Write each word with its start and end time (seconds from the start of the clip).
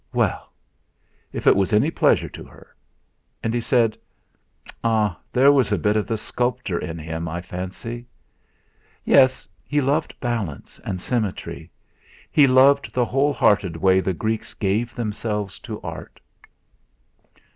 Well! 0.15 0.51
If 1.31 1.45
it 1.45 1.55
was 1.55 1.73
any 1.73 1.91
pleasure 1.91 2.29
to 2.29 2.43
her! 2.43 2.75
And 3.43 3.53
he 3.53 3.61
said: 3.61 3.99
"Ah! 4.83 5.19
There 5.31 5.51
was 5.51 5.71
a 5.71 5.77
bit 5.77 5.95
of 5.95 6.07
the 6.07 6.17
sculptor 6.17 6.79
in 6.79 6.97
him, 6.97 7.27
I 7.27 7.39
fancy." 7.43 8.07
"Yes. 9.05 9.47
He 9.63 9.79
loved 9.79 10.19
balance 10.19 10.79
and 10.79 10.99
symmetry; 10.99 11.69
he 12.31 12.47
loved 12.47 12.95
the 12.95 13.05
whole 13.05 13.31
hearted 13.31 13.77
way 13.77 13.99
the 13.99 14.11
Greeks 14.13 14.55
gave 14.55 14.95
themselves 14.95 15.59
to 15.59 15.79
art." 15.83 16.19